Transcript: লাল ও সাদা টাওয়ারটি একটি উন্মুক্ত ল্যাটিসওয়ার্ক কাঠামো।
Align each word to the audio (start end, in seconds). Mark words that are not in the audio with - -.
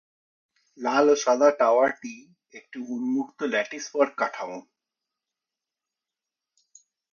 লাল 0.77 1.05
ও 1.09 1.15
সাদা 1.15 1.49
টাওয়ারটি 1.59 2.13
একটি 2.53 2.77
উন্মুক্ত 2.89 3.39
ল্যাটিসওয়ার্ক 3.43 4.13
কাঠামো। 4.17 4.59